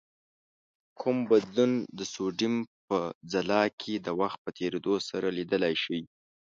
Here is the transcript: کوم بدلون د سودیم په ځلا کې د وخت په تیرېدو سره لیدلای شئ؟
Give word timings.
کوم 0.99 1.17
بدلون 1.29 1.71
د 1.97 1.99
سودیم 2.13 2.55
په 2.87 2.97
ځلا 3.31 3.63
کې 3.81 3.93
د 4.05 4.07
وخت 4.19 4.37
په 4.43 4.49
تیرېدو 4.57 4.93
سره 5.09 5.27
لیدلای 5.37 5.75
شئ؟ 5.83 6.01